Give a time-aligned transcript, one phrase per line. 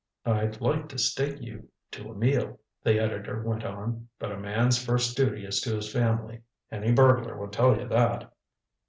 [0.25, 4.09] "I'd like to stake you to a meal," the editor went on.
[4.17, 6.41] "But a man's first duty is to his family.
[6.71, 8.33] Any burglar will tell you that."